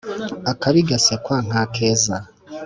Akabi 0.51 0.81
gasekwa 0.89 1.35
nk’akeza. 1.47 2.17